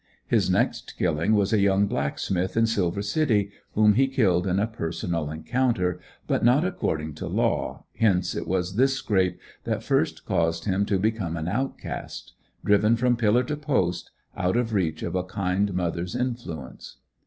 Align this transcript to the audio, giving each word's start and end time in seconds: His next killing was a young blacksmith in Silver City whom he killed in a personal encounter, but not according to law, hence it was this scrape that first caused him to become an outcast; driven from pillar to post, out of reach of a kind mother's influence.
His 0.27 0.49
next 0.49 0.97
killing 0.97 1.35
was 1.35 1.53
a 1.53 1.59
young 1.59 1.85
blacksmith 1.85 2.57
in 2.57 2.65
Silver 2.65 3.03
City 3.03 3.51
whom 3.75 3.93
he 3.93 4.07
killed 4.07 4.47
in 4.47 4.57
a 4.57 4.65
personal 4.65 5.29
encounter, 5.29 5.99
but 6.25 6.43
not 6.43 6.65
according 6.65 7.13
to 7.13 7.27
law, 7.27 7.83
hence 7.95 8.33
it 8.33 8.47
was 8.47 8.77
this 8.77 8.95
scrape 8.95 9.39
that 9.63 9.83
first 9.83 10.25
caused 10.25 10.65
him 10.65 10.87
to 10.87 10.97
become 10.97 11.37
an 11.37 11.47
outcast; 11.47 12.33
driven 12.65 12.95
from 12.95 13.15
pillar 13.15 13.43
to 13.43 13.55
post, 13.55 14.09
out 14.35 14.57
of 14.57 14.73
reach 14.73 15.03
of 15.03 15.13
a 15.13 15.21
kind 15.23 15.71
mother's 15.75 16.15
influence. 16.15 16.97